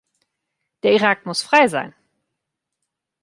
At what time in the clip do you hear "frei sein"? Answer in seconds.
1.43-1.93